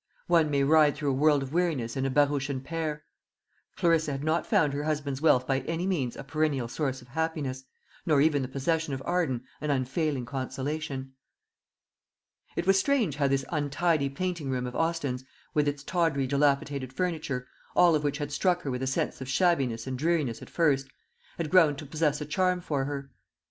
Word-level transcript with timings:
One 0.25 0.49
may 0.49 0.63
ride 0.63 0.95
through 0.95 1.11
a 1.11 1.13
world 1.13 1.43
of 1.43 1.53
weariness 1.53 1.95
in 1.95 2.07
a 2.07 2.09
barouche 2.09 2.49
and 2.49 2.63
pair. 2.65 3.03
Clarissa 3.75 4.13
had 4.13 4.23
not 4.23 4.47
found 4.47 4.73
her 4.73 4.85
husband's 4.85 5.21
wealth 5.21 5.45
by 5.45 5.59
any 5.59 5.85
means 5.85 6.15
a 6.15 6.23
perennial 6.23 6.67
source 6.67 7.03
of 7.03 7.09
happiness, 7.09 7.65
nor 8.03 8.19
even 8.19 8.41
the 8.41 8.47
possession 8.47 8.95
of 8.95 9.03
Arden 9.05 9.43
an 9.61 9.69
unfailing 9.69 10.25
consolation. 10.25 11.13
It 12.55 12.65
was 12.65 12.79
strange 12.79 13.17
how 13.17 13.27
this 13.27 13.45
untidy 13.49 14.09
painting 14.09 14.49
room 14.49 14.65
of 14.65 14.75
Austin's, 14.75 15.23
with 15.53 15.67
its 15.67 15.83
tawdry 15.83 16.25
dilapidated 16.25 16.91
furniture 16.91 17.47
all 17.75 17.93
of 17.93 18.03
which 18.03 18.17
had 18.17 18.31
struck 18.31 18.63
her 18.63 18.71
with 18.71 18.81
a 18.81 18.87
sense 18.87 19.21
of 19.21 19.29
shabbiness 19.29 19.85
and 19.85 19.99
dreariness 19.99 20.41
at 20.41 20.49
first 20.49 20.87
had 21.37 21.51
grown 21.51 21.75
to 21.75 21.85
possess 21.85 22.19
a 22.21 22.25
charm 22.25 22.59
for 22.59 22.85
her. 22.85 23.11